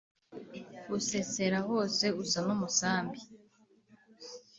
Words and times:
usesera 0.97 1.57
hose 1.67 2.05
usa 2.23 2.39
n'umusambi 2.47 3.19